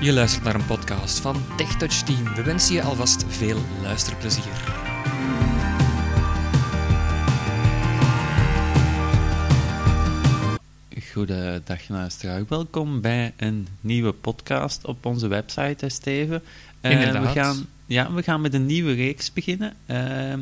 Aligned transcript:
Je 0.00 0.12
luistert 0.12 0.44
naar 0.44 0.54
een 0.54 0.66
podcast 0.66 1.20
van 1.20 1.36
TechTouch 1.56 2.02
Team. 2.02 2.34
We 2.34 2.42
wensen 2.42 2.74
je 2.74 2.82
alvast 2.82 3.24
veel 3.28 3.58
luisterplezier. 3.82 4.76
Goedendag 11.12 11.88
luisteraar. 11.88 12.44
Welkom 12.48 13.00
bij 13.00 13.32
een 13.36 13.68
nieuwe 13.80 14.12
podcast 14.12 14.84
op 14.84 15.06
onze 15.06 15.28
website, 15.28 15.88
Steven. 15.88 16.42
Eh, 16.80 16.90
Inderdaad. 16.90 17.22
We 17.22 17.40
gaan, 17.40 17.66
ja, 17.86 18.12
we 18.12 18.22
gaan 18.22 18.40
met 18.40 18.54
een 18.54 18.66
nieuwe 18.66 18.92
reeks 18.92 19.32
beginnen. 19.32 19.74
Ehm, 19.86 20.40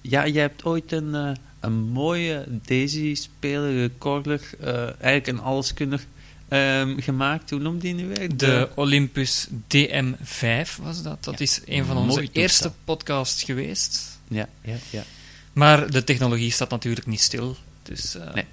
ja, 0.00 0.26
jij 0.26 0.42
hebt 0.42 0.64
ooit 0.64 0.92
een, 0.92 1.14
eh, 1.14 1.30
een 1.60 1.88
mooie 1.88 2.44
Daisy-speler, 2.64 3.76
recorder, 3.76 4.40
eh, 4.60 4.82
eigenlijk 4.82 5.26
een 5.26 5.40
alleskunner 5.40 6.06
ehm, 6.48 7.00
gemaakt. 7.00 7.50
Hoe 7.50 7.58
noemde 7.60 7.80
die 7.80 7.94
nu 7.94 8.06
weer? 8.06 8.36
De 8.36 8.68
Olympus 8.74 9.46
DM5 9.66 10.76
was 10.82 11.02
dat. 11.02 11.24
Dat 11.24 11.38
Ja, 11.38 11.44
is 11.44 11.60
een 11.66 11.84
van 11.84 11.96
onze 11.96 12.28
eerste 12.32 12.72
podcasts 12.84 13.42
geweest. 13.42 14.18
Ja, 14.28 14.48
ja, 14.62 14.76
ja. 14.90 15.04
Maar 15.52 15.90
de 15.90 16.04
technologie 16.04 16.50
staat 16.50 16.70
natuurlijk 16.70 17.06
niet 17.06 17.20
stil. 17.20 17.56
Dus 17.82 18.14
eh, 18.14 18.34
Nee. 18.34 18.44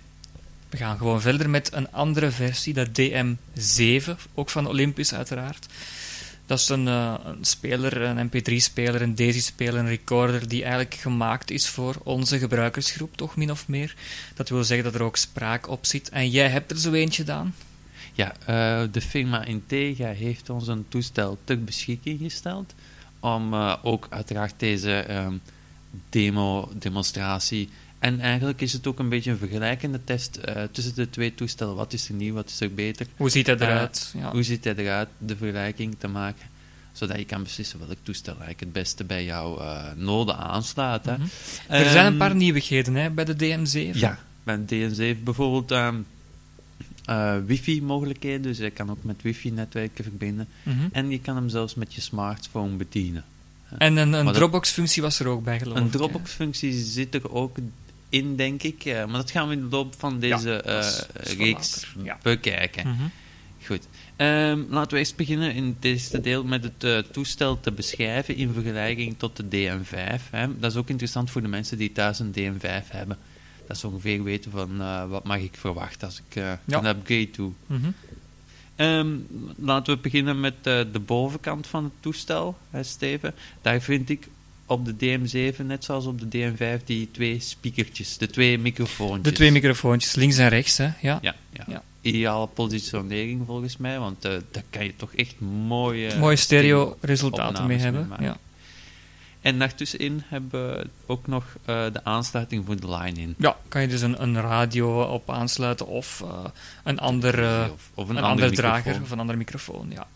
we 0.69 0.77
gaan 0.77 0.97
gewoon 0.97 1.21
verder 1.21 1.49
met 1.49 1.73
een 1.73 1.91
andere 1.91 2.31
versie, 2.31 2.73
de 2.73 2.91
DM7, 2.91 4.09
ook 4.33 4.49
van 4.49 4.67
Olympus 4.67 5.13
uiteraard. 5.13 5.65
Dat 6.45 6.59
is 6.59 6.69
een, 6.69 6.87
eh, 6.87 7.13
een 7.25 7.45
speler, 7.45 8.01
een 8.01 8.17
MP3-speler, 8.29 9.01
een 9.01 9.15
DAISY-speler, 9.15 9.79
een 9.79 9.87
recorder 9.87 10.47
die 10.47 10.61
eigenlijk 10.61 10.93
gemaakt 10.93 11.51
is 11.51 11.67
voor 11.67 11.95
onze 12.03 12.39
gebruikersgroep, 12.39 13.17
toch 13.17 13.35
min 13.35 13.51
of 13.51 13.67
meer. 13.67 13.95
Dat 14.35 14.49
wil 14.49 14.63
zeggen 14.63 14.85
dat 14.91 14.95
er 14.95 15.03
ook 15.05 15.17
spraak 15.17 15.69
op 15.69 15.85
zit. 15.85 16.09
En 16.09 16.29
jij 16.29 16.49
hebt 16.49 16.71
er 16.71 16.77
zo 16.79 16.91
eentje 16.91 17.21
gedaan. 17.21 17.55
Ja, 18.13 18.33
eh, 18.45 18.81
de 18.91 19.01
firma 19.01 19.43
Intega 19.45 20.07
heeft 20.07 20.49
ons 20.49 20.67
een 20.67 20.85
toestel 20.87 21.37
ter 21.43 21.63
beschikking 21.63 22.19
gesteld 22.19 22.73
om 23.19 23.53
eh, 23.53 23.75
ook 23.83 24.07
uiteraard 24.09 24.53
deze 24.57 24.91
ehm, 24.93 25.33
demo, 26.09 26.69
demonstratie 26.77 27.69
en 27.99 28.19
eigenlijk 28.19 28.61
is 28.61 28.73
het 28.73 28.87
ook 28.87 28.99
een 28.99 29.09
beetje 29.09 29.31
een 29.31 29.37
vergelijkende 29.37 29.99
test 30.03 30.35
eh, 30.35 30.63
tussen 30.71 30.95
de 30.95 31.09
twee 31.09 31.35
toestellen. 31.35 31.75
Wat 31.75 31.93
is 31.93 32.07
er 32.09 32.13
nieuw, 32.13 32.33
wat 32.33 32.49
is 32.49 32.59
er 32.61 32.73
beter? 32.73 33.07
Hoe 33.17 33.29
ziet 33.29 33.47
Eh, 33.47 33.53
eruit? 33.59 34.13
ja. 34.17 34.31
Hoe 34.31 34.43
ziet 34.43 34.63
hij 34.63 34.75
eruit? 34.75 35.07
De 35.17 35.35
vergelijking 35.37 35.95
te 35.97 36.07
maken, 36.07 36.45
zodat 36.91 37.17
je 37.17 37.25
kan 37.25 37.43
beslissen 37.43 37.79
welk 37.79 37.97
toestel 38.03 38.31
eigenlijk 38.33 38.59
het 38.59 38.71
beste 38.73 39.03
bij 39.03 39.23
jouw 39.25 39.59
eh, 39.59 39.91
noden 39.95 40.37
aanslaat. 40.37 41.05
Hè. 41.05 41.13
Mhm. 41.17 41.21
Er 41.67 41.89
zijn 41.89 42.05
een 42.05 42.11
Ehm, 42.11 42.17
paar 42.17 42.35
nieuwigheden 42.35 42.95
hè, 42.95 43.09
bij 43.09 43.25
de 43.25 43.35
DM7. 43.35 43.97
ja, 43.99 44.19
bij 44.43 44.55
een 44.55 44.65
DN7 44.65 45.23
bijvoorbeeld 45.23 45.71
ehm, 45.71 45.95
eh, 47.05 47.35
wifi-mogelijkheden, 47.45 48.41
dus 48.41 48.57
je 48.57 48.69
kan 48.69 48.89
ook 48.89 48.97
met 49.03 49.21
wifi-netwerken 49.21 50.03
verbinden. 50.03 50.47
Mhm. 50.63 50.77
En 50.91 51.09
je 51.09 51.19
kan 51.19 51.35
hem 51.35 51.49
zelfs 51.49 51.75
met 51.75 51.93
je 51.93 52.01
smartphone 52.01 52.75
bedienen. 52.75 53.23
En 53.77 53.97
een, 53.97 54.13
een 54.13 54.33
Dropbox-functie 54.33 55.01
was 55.01 55.19
er 55.19 55.27
ook 55.27 55.43
bij, 55.43 55.59
geloof 55.59 55.77
Een 55.77 55.85
ik, 55.85 55.91
hè? 55.91 55.97
Dropbox-functie 55.97 56.73
zit 56.73 57.13
er 57.15 57.31
ook 57.33 57.57
in, 58.09 58.35
denk 58.35 58.63
ik. 58.63 58.85
eh, 58.85 59.05
maar 59.05 59.17
dat 59.17 59.31
gaan 59.31 59.47
we 59.47 59.53
in 59.53 59.59
de 59.61 59.75
loop 59.75 59.93
van 59.97 60.19
deze 60.19 60.49
Ja, 60.65 60.79
is- 60.79 61.05
eh, 61.13 61.23
is 61.25 61.35
reeks 61.37 61.93
ja. 62.03 62.17
bekijken. 62.21 62.87
Mhm. 62.87 63.03
Goed. 63.65 63.87
Ehm, 64.15 64.61
laten 64.69 64.91
we 64.91 64.97
eerst 64.97 65.15
beginnen 65.15 65.53
in 65.53 65.65
het 65.65 65.85
eerste 65.85 66.21
deel 66.21 66.43
met 66.43 66.63
het 66.63 66.83
eh, 66.83 66.97
toestel 66.97 67.59
te 67.59 67.71
beschrijven 67.71 68.35
in 68.35 68.53
vergelijking 68.53 69.15
tot 69.17 69.35
de 69.37 69.43
DM5. 69.49 70.29
Hè. 70.31 70.59
Dat 70.59 70.71
is 70.71 70.77
ook 70.77 70.89
interessant 70.89 71.31
voor 71.31 71.41
de 71.41 71.47
mensen 71.47 71.77
die 71.77 71.91
thuis 71.91 72.19
een 72.19 72.31
DM5 72.31 72.89
hebben. 72.89 73.17
Dat 73.67 73.77
ze 73.77 73.87
ongeveer 73.87 74.23
weten 74.23 74.51
van 74.51 74.81
eh, 74.81 75.09
wat 75.09 75.23
mag 75.23 75.37
ik 75.37 75.55
verwachten 75.57 76.07
als 76.07 76.21
ik 76.29 76.35
Ja. 76.35 76.59
een 76.65 76.85
upgrade 76.85 77.29
doe. 77.31 77.51
Laten 79.55 79.93
we 79.95 79.99
beginnen 80.01 80.39
met 80.39 80.53
eh, 80.63 80.79
de 80.91 80.99
bovenkant 80.99 81.67
van 81.67 81.83
het 81.83 81.93
toestel, 81.99 82.57
hè, 82.69 82.83
Steven. 82.83 83.33
Daar 83.61 83.81
vind 83.81 84.09
ik 84.09 84.27
op 84.65 84.85
de 84.85 84.93
DM7, 84.95 85.65
net 85.65 85.83
zoals 85.83 86.05
op 86.05 86.19
de 86.31 86.37
DM5, 86.53 86.83
die 86.85 87.09
twee 87.11 87.39
speakertjes, 87.39 88.17
de 88.17 88.27
twee 88.27 88.57
microfoontjes. 88.57 89.23
De 89.23 89.31
twee 89.31 89.51
microfoontjes, 89.51 90.15
links 90.15 90.37
en 90.37 90.49
rechts, 90.49 90.77
hè? 90.77 90.89
Ja. 91.01 91.19
Ja, 91.21 91.35
ja. 91.53 91.63
Ja. 91.67 91.83
ideale 92.01 92.47
positionering 92.47 93.43
volgens 93.45 93.77
mij, 93.77 93.99
want 93.99 94.25
eh, 94.25 94.31
daar 94.51 94.63
kan 94.69 94.85
je 94.85 94.95
toch 94.95 95.13
echt 95.13 95.39
mooie... 95.67 96.17
Mooie 96.17 96.35
stereo-resultaten 96.35 97.67
mee 97.67 97.77
hebben. 97.77 98.09
Ja. 98.19 98.37
En 99.43 99.59
daartussenin 99.59 100.23
hebben 100.25 100.49
we 100.49 100.87
ook 101.05 101.27
nog 101.27 101.43
eh, 101.65 101.85
de 101.93 102.03
aansluiting 102.03 102.65
voor 102.65 102.79
de 102.79 102.95
line-in. 102.95 103.35
ja, 103.37 103.57
kan 103.67 103.81
je 103.81 103.87
dus 103.87 104.01
een, 104.01 104.21
een 104.21 104.41
radio 104.41 105.01
op 105.01 105.29
aansluiten 105.29 105.87
of 105.87 106.21
eh, 106.21 106.43
een, 106.83 106.99
ander, 106.99 107.43
eh, 107.43 107.67
of, 107.73 107.89
of 107.93 108.09
een, 108.09 108.17
andere 108.17 108.51
drager 108.51 109.01
of 109.01 109.11
een 109.11 109.19
andere 109.19 109.37
microfoon. 109.37 109.91
Ja. 109.91 110.07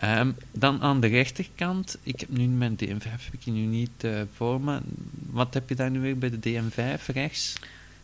Ehm, 0.00 0.30
dan 0.52 0.82
aan 0.82 1.00
de 1.00 1.06
rechterkant, 1.06 1.98
ik 2.02 2.20
heb 2.20 2.28
nu 2.28 2.46
mijn 2.46 2.76
DM5 2.76 3.02
heb 3.02 3.32
ik 3.32 3.46
nu 3.46 3.60
niet 3.60 4.04
eh, 4.04 4.20
voor 4.34 4.60
me. 4.60 4.80
Wat 5.30 5.54
heb 5.54 5.68
je 5.68 5.74
daar 5.74 5.90
nu 5.90 6.00
weer 6.00 6.18
bij 6.18 6.30
de 6.30 6.38
DM5 6.38 7.06
rechts? 7.06 7.54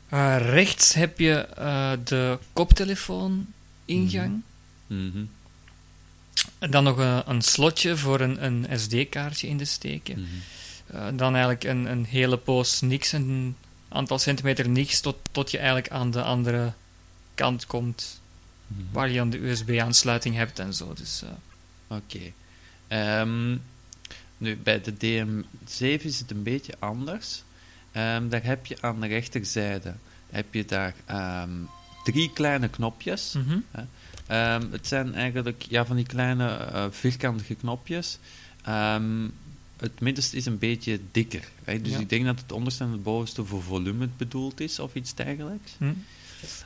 Eh, 0.08 0.36
rechts 0.40 0.94
heb 0.94 1.18
je 1.18 1.32
eh, 1.32 1.92
de 2.04 2.38
koptelefoon-ingang. 2.52 4.42
Mhm. 4.86 5.16
En 5.16 5.30
dan 6.70 6.84
nog 6.84 6.96
een, 6.98 7.22
een 7.30 7.42
slotje 7.42 7.96
voor 7.96 8.20
een, 8.20 8.44
een 8.44 8.80
SD-kaartje 8.80 9.48
in 9.48 9.56
te 9.56 9.64
steken. 9.64 10.20
Mhm. 10.20 10.96
Eh, 10.96 11.06
dan 11.14 11.32
eigenlijk 11.32 11.64
een, 11.64 11.84
een 11.90 12.04
hele 12.04 12.36
poos 12.36 12.80
niks, 12.80 13.12
een 13.12 13.56
aantal 13.88 14.18
centimeter 14.18 14.68
niks, 14.68 15.00
tot, 15.00 15.16
tot 15.30 15.50
je 15.50 15.56
eigenlijk 15.58 15.90
aan 15.90 16.10
de 16.10 16.22
andere 16.22 16.72
kant 17.34 17.66
komt, 17.66 18.20
Mhm. 18.66 18.82
waar 18.92 19.08
je 19.08 19.16
dan 19.16 19.30
de 19.30 19.38
USB-aansluiting 19.48 20.34
hebt 20.34 20.58
en 20.58 20.74
zo. 20.74 20.92
Dus, 20.94 21.22
eh, 21.22 21.96
Oké. 21.96 22.32
Ehm, 22.88 23.56
nu, 24.38 24.56
bij 24.56 24.80
de 24.80 24.96
DM7 24.96 26.04
is 26.08 26.18
het 26.18 26.30
een 26.30 26.42
beetje 26.42 26.74
anders. 26.78 27.42
Ehm, 27.92 28.28
daar 28.28 28.44
heb 28.44 28.66
je 28.66 28.76
aan 28.80 29.00
de 29.00 29.06
rechterzijde 29.06 29.94
heb 30.30 30.54
je 30.54 30.64
daar 30.64 30.94
ehm, 31.04 31.50
drie 32.12 32.30
kleine 32.32 32.68
knopjes. 32.68 33.32
mhm. 33.32 33.58
Ehm, 34.26 34.62
het 34.70 34.86
zijn 34.86 35.14
eigenlijk 35.14 35.66
ja, 35.68 35.86
van 35.86 35.96
die 35.96 36.06
kleine 36.06 36.48
eh, 36.48 36.84
vierkantige 36.90 37.54
knopjes. 37.54 38.18
Ehm, 38.62 39.28
het 39.76 40.00
middenste 40.00 40.36
is 40.36 40.46
een 40.46 40.58
beetje 40.58 41.00
dikker. 41.12 41.48
Hè? 41.64 41.80
Dus 41.80 41.92
Ja. 41.92 41.98
ik 41.98 42.08
denk 42.08 42.24
dat 42.24 42.40
het 42.40 42.52
onderste 42.52 42.84
en 42.84 42.90
het 42.90 43.02
bovenste 43.02 43.44
voor 43.44 43.62
volume 43.62 44.08
bedoeld 44.16 44.60
is 44.60 44.78
of 44.78 44.94
iets 44.94 45.14
dergelijks. 45.14 45.72
Hm. 45.78 45.92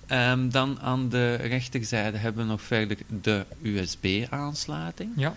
Ehm, 0.06 0.49
dan 0.49 0.81
aan 0.81 1.09
de 1.09 1.34
rechterzijde 1.34 2.17
hebben 2.19 2.45
we 2.45 2.50
nog 2.50 2.62
verder 2.62 2.97
de 3.23 3.47
USB-aansluiting. 3.62 5.11
Ja. 5.17 5.34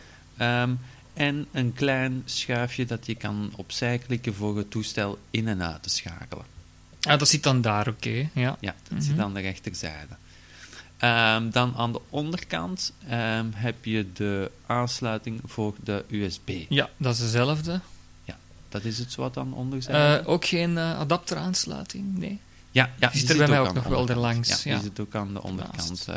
En 1.13 1.47
een 1.52 1.74
klein 1.74 2.22
schuifje 2.25 2.86
dat 2.86 3.06
je 3.06 3.16
kan 3.16 3.52
opzij 3.56 3.97
klikken 3.97 4.34
voor 4.34 4.58
het 4.58 4.72
toestel 4.72 5.19
in 5.31 5.47
en 5.47 5.62
uit 5.63 5.84
te 5.84 5.90
schakelen. 5.90 6.46
Ah, 7.03 7.19
dat 7.19 7.28
zit 7.30 7.44
dan 7.44 7.62
daar, 7.62 7.88
oké. 7.88 8.30
Ja. 8.34 8.58
Ja, 8.59 8.75
dat 8.90 9.03
zit 9.03 9.12
Mhm. 9.16 9.22
aan 9.24 9.34
de 9.34 9.40
rechterzijde. 9.40 10.16
Ehm, 10.97 11.50
dan 11.50 11.74
aan 11.78 11.91
de 11.91 12.02
onderkant 12.09 12.94
ehm, 13.09 13.46
heb 13.53 13.86
je 13.86 14.08
de 14.14 14.52
aansluiting 14.66 15.42
voor 15.46 15.75
de 15.84 16.06
USB. 16.09 16.50
ja, 16.69 16.90
dat 16.97 17.13
is 17.13 17.19
dezelfde. 17.19 17.80
Dat 18.69 18.84
is 18.84 18.97
het 19.00 19.12
zo 19.12 19.22
wat 19.22 19.38
aan 19.38 19.50
de 19.50 19.56
onderzijde. 19.56 20.19
Eh, 20.24 20.30
ook 20.30 20.46
geen 20.46 20.78
eh, 20.78 21.00
adapteraansluiting? 21.00 22.18
Nee. 22.18 22.40
ja, 22.72 22.90
ja, 23.00 23.08
die 23.09 23.19
zit 23.19 23.30
er 23.30 23.38
bij 23.38 23.47
mij 23.47 23.59
ook 23.59 23.74
nog 23.74 23.84
wel 23.84 24.09
erlangs, 24.09 24.50
Ja, 24.50 24.58
ja. 24.63 24.74
die 24.75 24.84
zit 24.84 25.00
ook 25.00 25.16
aan 25.16 25.34
de 25.34 25.42
onderkant, 25.44 26.06
eh, 26.09 26.16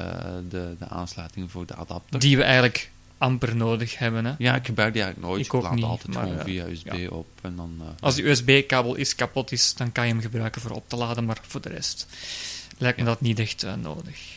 de, 0.49 0.75
de 0.79 0.89
aansluiting 0.89 1.51
voor 1.51 1.67
de 1.67 1.75
adapter. 1.75 2.21
Die 2.21 2.37
we 2.37 2.43
eigenlijk 2.43 2.91
amper 3.19 3.57
nodig 3.57 3.99
hebben. 3.99 4.25
Hè. 4.25 4.33
Ja, 4.39 4.55
ik 4.55 4.67
gebruik 4.67 4.93
die 4.93 5.03
eigenlijk 5.03 5.33
nooit. 5.33 5.47
Ik 5.47 5.55
ook 5.55 5.63
laat 5.63 5.75
niet, 5.75 5.85
altijd 5.85 6.15
maar, 6.15 6.23
gewoon 6.23 6.39
eh, 6.39 6.45
via 6.45 6.67
USB 6.67 6.93
ja. 6.93 7.09
op. 7.09 7.29
En 7.43 7.57
dan, 7.57 7.77
eh, 7.81 7.87
Als 8.01 8.15
die 8.15 8.29
USB-kabel 8.29 8.95
is 8.95 9.15
kapot 9.15 9.53
is, 9.53 9.75
dan 9.75 9.93
kan 9.93 10.07
je 10.07 10.13
hem 10.13 10.23
gebruiken 10.23 10.61
voor 10.61 10.71
op 10.71 10.89
te 10.89 10.97
laden, 10.97 11.25
maar 11.25 11.39
voor 11.43 11.61
de 11.61 11.69
rest 11.69 12.07
lijkt 12.79 12.99
me 12.99 13.05
Ja. 13.05 13.09
dat 13.11 13.21
niet 13.21 13.39
echt 13.39 13.63
eh, 13.63 13.75
nodig. 13.75 14.35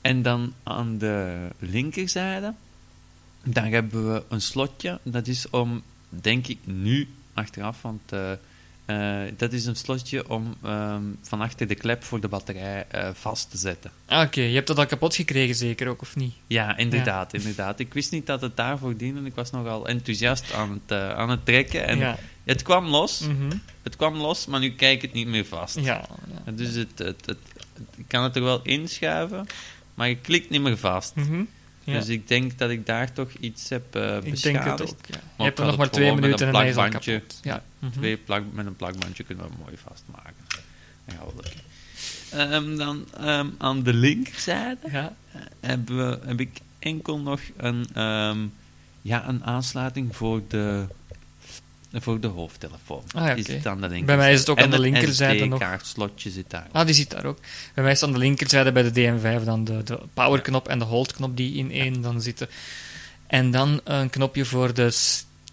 En 0.00 0.22
dan 0.22 0.54
aan 0.62 0.98
de 0.98 1.48
linkerzijde, 1.58 2.54
daar 3.44 3.70
hebben 3.70 4.12
we 4.12 4.22
een 4.28 4.40
slotje. 4.40 4.98
Dat 5.02 5.26
is 5.26 5.50
om, 5.50 5.82
denk 6.08 6.46
ik 6.46 6.58
nu, 6.64 7.08
achteraf, 7.34 7.82
want 7.82 8.12
eh, 8.12 8.32
eh, 8.88 9.20
dat 9.36 9.52
is 9.52 9.66
een 9.66 9.76
slotje 9.76 10.28
om 10.30 10.54
ehm, 10.62 11.02
van 11.22 11.40
achter 11.40 11.66
de 11.66 11.74
klep 11.74 12.04
voor 12.04 12.20
de 12.20 12.28
batterij 12.28 12.86
eh, 12.88 13.10
vast 13.14 13.50
te 13.50 13.58
zetten. 13.58 13.90
Ah, 14.06 14.22
Oké, 14.26 14.40
je 14.40 14.54
hebt 14.54 14.66
dat 14.66 14.78
al 14.78 14.86
kapot 14.86 15.14
gekregen 15.14 15.54
zeker 15.54 15.88
ook, 15.88 16.00
of 16.02 16.16
niet? 16.16 16.34
Ja, 16.46 16.76
inderdaad, 16.76 17.34
inderdaad. 17.38 17.78
Ik 17.78 17.94
wist 17.94 18.12
niet 18.12 18.26
dat 18.26 18.40
het 18.40 18.56
daarvoor 18.56 18.96
diende. 18.96 19.20
Ik 19.24 19.34
was 19.34 19.50
nogal 19.50 19.86
enthousiast 19.88 20.52
aan 20.52 20.70
het, 20.70 20.80
eh, 20.98 21.10
aan 21.14 21.30
het 21.30 21.44
trekken. 21.44 21.86
En 21.86 21.98
ja. 21.98 22.18
het 22.44 22.62
kwam 22.62 22.86
los, 22.86 23.20
Mhm. 23.20 23.52
het 23.82 23.96
kwam 23.96 24.16
los, 24.16 24.46
maar 24.46 24.60
nu 24.60 24.70
kijk 24.72 24.94
ik 24.96 25.02
het 25.02 25.12
niet 25.12 25.26
meer 25.28 25.44
vast. 25.46 25.78
ja, 25.80 26.04
Dus 26.54 26.74
het, 26.74 26.88
het, 26.98 27.26
het, 27.26 27.26
het- 27.26 27.38
ik 27.96 28.04
kan 28.06 28.22
het 28.22 28.36
er 28.36 28.42
wel 28.42 28.60
inschuiven, 28.62 29.46
maar 29.94 30.08
je 30.08 30.16
klikt 30.16 30.50
niet 30.50 30.60
meer 30.62 30.78
vast. 30.78 31.14
Mhm. 31.14 31.42
Ja. 31.84 31.92
Dus 31.92 32.08
ik 32.08 32.28
denk 32.28 32.58
dat 32.58 32.70
ik 32.70 32.86
daar 32.86 33.12
toch 33.12 33.30
iets 33.40 33.68
heb 33.68 33.84
ik 33.86 33.92
denk 34.22 34.30
beschadigd. 34.30 34.78
het 34.78 34.90
ook. 34.90 34.96
Je 35.38 35.44
hebt 35.44 35.58
er 35.58 35.66
nog 35.66 35.76
maar 35.76 35.86
het 35.86 35.94
twee 35.94 36.14
minuten 36.14 36.48
en 36.48 36.54
een 36.54 36.66
is 36.66 36.74
kapot. 36.74 37.38
Ja. 37.42 37.62
Mhm. 37.78 37.92
Twee 37.92 38.16
plak, 38.16 38.42
met 38.52 38.66
een 38.66 38.76
plakbandje 38.76 39.24
kunnen 39.24 39.44
we 39.44 39.50
hem 39.50 39.60
mooi 39.62 39.76
vastmaken. 39.76 40.34
Dat 40.48 40.60
gaat 41.06 41.24
wel 41.24 41.34
lukken. 41.42 41.60
Ehm, 42.30 42.76
dan 42.76 43.04
ehm, 43.16 43.46
aan 43.58 43.82
de 43.82 43.94
linkerzijde 43.94 44.90
Ja. 44.90 45.14
hebben 45.60 45.96
we, 45.96 46.18
heb 46.26 46.40
ik 46.40 46.60
enkel 46.78 47.18
nog 47.18 47.40
een, 47.56 47.86
ehm, 47.94 48.38
ja, 49.02 49.28
een 49.28 49.44
aansluiting 49.44 50.16
voor 50.16 50.42
de, 50.48 50.86
voor 51.92 52.20
de 52.20 52.26
hoofdtelefoon. 52.26 53.02
Ah, 53.14 53.26
ja, 53.26 53.34
Die 53.34 53.44
oké. 53.44 53.52
zit 53.52 53.66
aan 53.66 53.80
de 53.80 54.02
Bij 54.04 54.16
mij 54.16 54.32
is 54.32 54.38
het 54.40 54.48
ook 54.48 54.60
aan 54.60 54.70
de 54.70 54.76
een 54.76 54.82
linkerzijde 54.82 55.44
nog. 55.46 55.58
SD-kaartslotje 55.58 56.30
zit 56.30 56.50
daar. 56.50 56.66
Ah, 56.72 56.86
die 56.86 56.94
zit 56.94 57.10
daar 57.10 57.24
ook. 57.24 57.38
Bij 57.74 57.84
mij 57.84 57.92
is 57.92 58.02
aan 58.02 58.12
de 58.12 58.18
linkerzijde 58.18 58.72
bij 58.72 58.82
de 58.82 58.90
DM5 59.40 59.44
dan 59.44 59.64
de, 59.64 59.82
de 59.82 59.98
powerknop 60.14 60.68
en 60.68 60.78
de 60.78 60.84
holdknop 60.84 61.36
die 61.36 61.54
in 61.54 61.70
één 61.70 62.00
dan 62.02 62.20
zitten. 62.22 62.48
En 63.26 63.50
dan 63.50 63.80
een 63.84 64.10
knopje 64.10 64.44
voor 64.44 64.74
de 64.74 64.90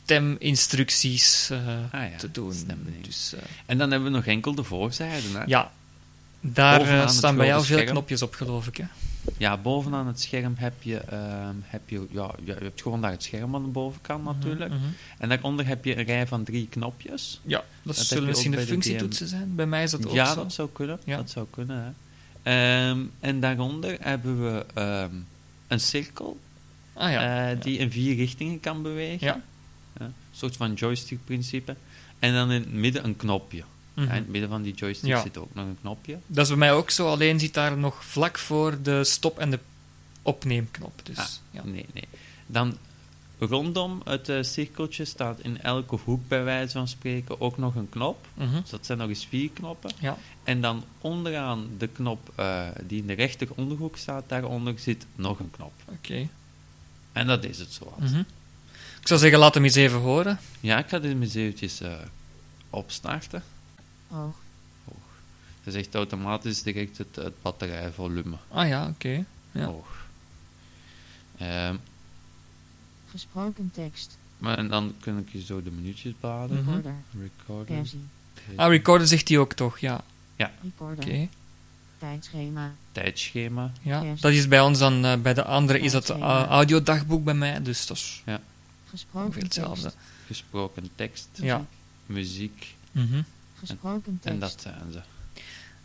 steminstructies 0.05 1.51
Ah 1.91 2.09
ja, 2.11 2.17
te 2.17 2.31
doen. 2.31 2.53
Dus 3.01 3.33
eh, 3.33 3.41
En 3.65 3.77
dan 3.77 3.91
hebben 3.91 4.11
we 4.11 4.15
nog 4.15 4.25
enkel 4.25 4.55
de 4.55 4.63
voorzijde. 4.63 5.27
Hè? 5.33 5.43
ja, 5.45 5.71
daar 6.41 6.81
eh, 6.81 7.07
staan 7.07 7.35
bij 7.35 7.47
jou 7.47 7.63
veel 7.63 7.83
knopjes 7.83 8.21
op, 8.21 8.33
geloof 8.33 8.67
ik. 8.67 8.77
Hè? 8.77 8.85
Ja, 9.37 9.57
bovenaan 9.57 10.07
het 10.07 10.21
scherm 10.21 10.53
heb 10.57 10.73
je, 10.83 10.97
ehm, 10.97 11.55
heb 11.63 11.89
je, 11.89 12.07
ja, 12.11 12.31
je 12.43 12.53
hebt 12.53 12.81
gewoon 12.81 13.01
daar 13.01 13.11
het 13.11 13.23
scherm 13.23 13.55
aan 13.55 13.63
de 13.63 13.69
bovenkant 13.69 14.23
natuurlijk. 14.23 14.71
Mhm, 14.71 14.79
mhm. 14.79 14.89
En 15.17 15.29
daaronder 15.29 15.67
heb 15.67 15.85
je 15.85 15.97
een 15.97 16.05
rij 16.05 16.27
van 16.27 16.43
drie 16.43 16.67
knopjes. 16.67 17.39
Ja, 17.43 17.63
dat, 17.83 17.97
zullen 17.97 18.25
misschien 18.25 18.51
de 18.51 18.59
functietoetsen 18.59 19.27
zijn. 19.27 19.55
Bij 19.55 19.65
mij 19.65 19.83
is 19.83 19.91
dat 19.91 20.07
ook 20.07 20.13
ja, 20.13 20.33
zo. 20.33 20.35
dat 20.35 20.53
zou 20.53 20.69
kunnen. 20.71 20.99
Ja. 21.03 21.17
Dat 21.17 21.29
zou 21.29 21.45
kunnen, 21.49 21.83
hè. 21.83 21.91
Ehm, 22.89 22.99
en 23.19 23.39
daaronder 23.39 23.97
hebben 23.99 24.43
we 24.43 24.65
ehm, 24.73 25.15
een 25.67 25.79
cirkel 25.79 26.39
Ah 26.93 27.11
ja. 27.11 27.53
die 27.53 27.77
in 27.77 27.91
vier 27.91 28.15
richtingen 28.15 28.59
kan 28.59 28.81
bewegen. 28.81 29.43
Een 29.97 30.13
soort 30.31 30.56
van 30.56 30.74
joystick-principe. 30.74 31.75
En 32.19 32.33
dan 32.33 32.51
in 32.51 32.62
het 32.62 32.74
midden 32.74 33.03
een 33.03 33.15
knopje. 33.15 33.63
Mhm. 33.94 34.06
Ja, 34.07 34.12
in 34.13 34.21
het 34.21 34.30
midden 34.31 34.50
van 34.50 34.62
die 34.62 34.74
joystick 34.74 35.09
Ja. 35.09 35.21
zit 35.21 35.38
ook 35.38 35.53
nog 35.56 35.65
een 35.65 35.77
knopje. 35.81 36.18
Dat 36.27 36.44
is 36.44 36.50
bij 36.50 36.57
mij 36.59 36.74
ook 36.74 36.89
zo, 36.89 37.07
alleen 37.07 37.39
zit 37.39 37.53
daar 37.53 37.77
nog 37.77 38.06
vlak 38.06 38.38
voor 38.38 38.81
de 38.81 39.03
stop- 39.03 39.39
en 39.39 39.50
de 39.51 39.59
opneemknop. 40.21 41.00
Dus, 41.03 41.18
Ah, 41.18 41.25
ja. 41.51 41.62
Nee, 41.63 41.86
nee. 41.94 42.07
Dan 42.47 42.77
rondom 43.39 44.01
het 44.06 44.30
eh, 44.30 44.44
cirkeltje 44.44 45.06
staat 45.06 45.39
in 45.39 45.62
elke 45.62 45.95
hoek, 46.03 46.27
bij 46.27 46.44
wijze 46.44 46.71
van 46.71 46.88
spreken, 46.88 47.41
ook 47.41 47.57
nog 47.57 47.75
een 47.75 47.89
knop. 47.89 48.27
Mhm. 48.33 48.62
Dus 48.62 48.69
dat 48.69 48.86
zijn 48.86 48.98
nog 48.98 49.09
eens 49.09 49.25
vier 49.25 49.50
knoppen. 49.53 49.91
ja. 50.00 50.18
En 50.44 50.62
dan 50.62 50.83
onderaan 51.01 51.68
de 51.77 51.88
knop 51.88 52.31
eh, 52.36 52.68
die 52.83 53.00
in 53.01 53.07
de 53.07 53.13
rechter 53.13 53.48
onderhoek 53.56 53.98
staat, 53.98 54.24
daaronder 54.27 54.80
zit 54.80 55.06
nog 55.15 55.39
een 55.39 55.51
knop. 55.51 55.74
Oké. 55.86 56.27
En 57.12 57.27
dat 57.27 57.44
is 57.44 57.59
het 57.59 57.71
zo. 57.74 57.94
Mhm. 58.00 58.24
Ik 59.05 59.11
zou 59.11 59.23
zeggen, 59.23 59.39
laat 59.39 59.53
hem 59.53 59.63
eens 59.63 59.75
even 59.75 59.99
horen. 59.99 60.39
Ja, 60.59 60.77
ik 60.77 60.87
ga 60.89 60.99
dit 60.99 61.11
eens 61.21 61.33
eventjes 61.35 61.81
eh, 61.81 61.93
opstarten. 62.69 63.43
Hoog. 64.07 64.35
Dat 65.63 65.73
is 65.73 65.79
echt 65.79 65.95
automatisch 65.95 66.63
direct 66.63 66.97
het, 66.97 67.15
het 67.15 67.41
batterijvolume 67.41 68.35
Ah 68.47 68.67
ja, 68.67 68.87
oké. 68.87 69.25
Ja. 69.51 69.65
hoog. 69.65 70.05
Ehm, 71.37 71.75
Gesproken 73.11 73.71
tekst. 73.73 74.17
maar 74.37 74.57
en 74.57 74.67
dan 74.67 74.95
kun 74.99 75.17
ik 75.17 75.29
je 75.31 75.41
zo 75.41 75.63
de 75.63 75.71
minuutjes 75.71 76.13
bladeren. 76.19 76.63
Mhm. 76.63 76.79
Recorder. 77.21 77.85
Ah, 78.55 78.69
recorder 78.69 79.07
zegt 79.07 79.27
hij 79.29 79.37
ook 79.37 79.53
toch, 79.53 79.79
ja. 79.79 80.03
Recorder. 80.35 81.03
Oké. 81.05 81.27
Tijdschema. 81.97 82.73
Tijdschema. 82.91 83.71
Ja. 83.81 84.03
Dat 84.19 84.31
is 84.31 84.47
bij 84.47 84.61
ons 84.61 84.79
dan, 84.79 85.05
eh, 85.05 85.17
bij 85.17 85.33
de 85.33 85.43
andere 85.43 85.79
is 85.79 85.91
dat 85.91 86.07
Ja, 86.07 86.13
uh, 86.13 86.19
schema. 86.19 86.47
audiodagboek 86.47 87.23
bij 87.23 87.33
mij, 87.33 87.61
dus 87.61 87.85
dat 87.87 87.97
is 87.97 88.23
Gesproken 88.95 89.27
ongeveer 89.27 89.44
hetzelfde. 89.44 89.81
tekst. 89.81 89.97
Gesproken 90.27 90.89
tekst. 90.95 91.27
Ja. 91.33 91.65
Muziek. 92.06 92.75
Mhm. 92.92 93.21
Gesproken 93.59 94.19
tekst. 94.21 94.33
En 94.33 94.39
dat 94.39 94.56
zijn 94.62 94.92
ze. 94.92 95.01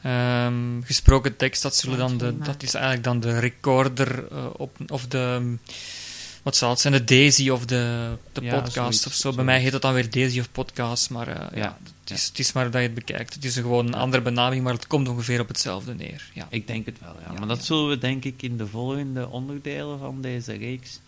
Ehm, 0.02 0.82
gesproken 0.82 1.36
tekst, 1.36 1.62
dat, 1.62 1.76
zullen 1.76 1.98
dan 1.98 2.18
de, 2.18 2.38
dat 2.38 2.62
is 2.62 2.74
eigenlijk 2.74 3.04
dan 3.04 3.20
de 3.20 3.38
recorder 3.38 4.32
eh, 4.32 4.46
op, 4.56 4.76
of 4.86 5.06
de, 5.06 5.54
wat 6.42 6.56
zal 6.56 6.70
het 6.70 6.80
zijn, 6.80 6.92
de 6.92 7.04
Daisy 7.04 7.48
of 7.48 7.64
de, 7.64 8.16
de 8.32 8.42
Ja, 8.42 8.54
podcast 8.54 8.74
zoiets, 8.74 9.06
of 9.06 9.12
zo. 9.12 9.32
Bij 9.32 9.44
mij 9.44 9.60
heet 9.60 9.72
het 9.72 9.82
dan 9.82 9.94
weer 9.94 10.10
Daisy 10.10 10.40
of 10.40 10.52
podcast, 10.52 11.10
maar 11.10 11.28
eh, 11.28 11.56
ja, 11.56 11.62
Ja, 11.62 11.78
het, 12.00 12.10
is, 12.10 12.26
het 12.28 12.38
is 12.38 12.52
maar 12.52 12.64
dat 12.64 12.80
je 12.80 12.86
het 12.86 12.94
bekijkt. 12.94 13.34
Het 13.34 13.44
is 13.44 13.54
gewoon 13.54 13.86
een 13.86 13.94
andere 13.94 14.22
benaming, 14.22 14.62
maar 14.62 14.72
het 14.72 14.86
komt 14.86 15.08
ongeveer 15.08 15.40
op 15.40 15.48
hetzelfde 15.48 15.94
neer. 15.94 16.30
Ja. 16.34 16.46
Ik 16.50 16.66
denk 16.66 16.86
het 16.86 17.00
wel, 17.00 17.14
ja. 17.20 17.32
Ja, 17.32 17.38
maar 17.38 17.48
dat 17.48 17.58
ja. 17.58 17.64
zullen 17.64 17.88
we 17.88 17.98
denk 17.98 18.24
ik 18.24 18.42
in 18.42 18.56
de 18.56 18.66
volgende 18.66 19.28
onderdelen 19.28 19.98
van 19.98 20.20
deze 20.20 20.52
reeks 20.52 21.00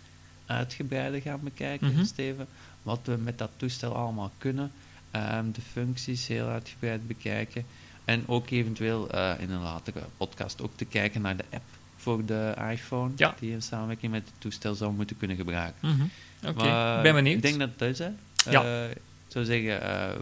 uitgebreider 0.47 1.21
gaan 1.21 1.41
bekijken, 1.43 1.93
Mhm. 1.93 2.05
Steven. 2.05 2.47
Wat 2.83 3.01
we 3.05 3.17
met 3.17 3.39
dat 3.39 3.51
toestel 3.57 3.95
allemaal 3.97 4.31
kunnen. 4.39 4.73
Ehm, 5.11 5.51
de 5.53 5.61
functies 5.61 6.27
heel 6.27 6.47
uitgebreid 6.49 7.07
bekijken. 7.07 7.65
En 8.05 8.23
ook 8.27 8.51
eventueel 8.51 9.07
in 9.39 9.51
een 9.51 9.63
latere 9.63 10.01
podcast 10.17 10.63
ook 10.63 10.73
te 10.77 10.85
kijken 10.85 11.21
naar 11.23 11.37
de 11.37 11.45
app 11.51 11.65
voor 11.97 12.25
de 12.25 12.55
iPhone. 12.71 13.13
Ja. 13.17 13.35
Die 13.39 13.53
in 13.53 13.63
samenwerking 13.63 14.13
met 14.13 14.23
het 14.25 14.35
toestel 14.39 14.75
zou 14.75 14.93
moeten 14.93 15.17
kunnen 15.17 15.37
gebruiken. 15.37 15.89
Mhm. 15.89 16.03
Oké, 16.49 16.97
ik 16.97 17.03
ben 17.03 17.15
benieuwd. 17.15 17.37
Ik 17.37 17.43
denk 17.43 17.59
dat 17.59 17.69
het 17.77 17.81
is, 17.81 17.99
hè. 17.99 18.11
Ja. 18.51 18.63
Eh, 18.85 18.91
ik 18.91 18.99
zou 19.29 19.45
zeggen, 19.45 19.83
eh, 19.83 20.21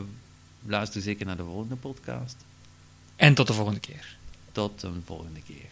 luister 0.66 1.02
zeker 1.02 1.26
naar 1.26 1.36
de 1.36 1.44
volgende 1.44 1.76
podcast. 1.76 2.36
En 3.16 3.34
tot 3.34 3.46
de 3.46 3.52
volgende 3.52 3.80
keer. 3.80 4.16
Tot 4.52 4.82
een 4.82 5.02
volgende 5.06 5.40
keer. 5.42 5.68